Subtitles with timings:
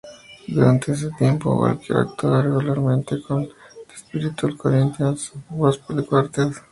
[0.47, 6.53] Durante este tiempo, Walker actuaba regularmente con The Spiritual Corinthians Gospel Quartet.